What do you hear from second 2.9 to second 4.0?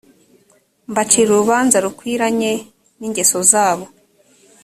n’ingeso zabo